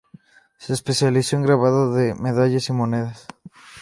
Se 0.57 0.73
especializó 0.73 1.35
en 1.35 1.43
grabado 1.43 1.93
de 1.93 2.15
medallas 2.15 2.67
y 2.69 2.73
monedas. 2.73 3.27